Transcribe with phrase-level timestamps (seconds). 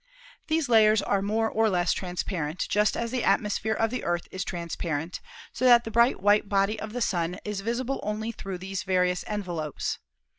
[0.47, 4.43] These layers are more or less transparent, just as the atmosphere of the Earth is
[4.43, 5.21] transparent,
[5.53, 9.23] so that the bright white body of the Sun is visible only through these various
[9.27, 9.99] envelopes.